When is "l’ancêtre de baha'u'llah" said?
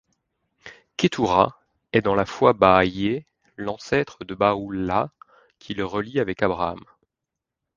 3.55-5.11